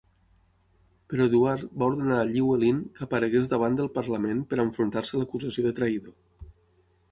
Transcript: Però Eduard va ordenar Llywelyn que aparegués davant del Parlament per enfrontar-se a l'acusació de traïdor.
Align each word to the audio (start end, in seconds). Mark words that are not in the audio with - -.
Però 1.11 1.27
Eduard 1.29 1.75
va 1.83 1.89
ordenar 1.91 2.17
Llywelyn 2.31 2.81
que 2.97 3.05
aparegués 3.09 3.53
davant 3.53 3.79
del 3.81 3.93
Parlament 4.01 4.43
per 4.55 4.61
enfrontar-se 4.67 5.17
a 5.19 5.23
l'acusació 5.25 5.69
de 5.69 5.77
traïdor. 5.83 6.53